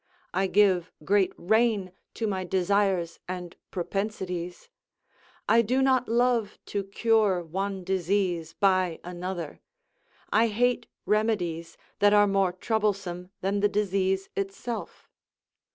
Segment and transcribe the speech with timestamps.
[0.33, 4.67] I give great rein to my desires and propensities;
[5.47, 9.59] I do not love to cure one disease by another;
[10.33, 15.07] I hate remedies that are more troublesome than the disease itself.